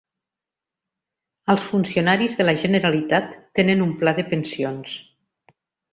[1.53, 5.01] Els funcionaris de la Generalitat tenen un pla de pensions.